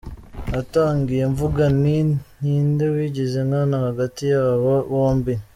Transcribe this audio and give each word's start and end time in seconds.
Natangiye 0.51 1.23
mvuga 1.31 1.63
nti 1.79 1.97
ninde 2.41 2.85
wigiza 2.93 3.39
nkana 3.47 3.75
hagati 3.85 4.21
y’aba 4.31 4.73
bombi. 4.93 5.33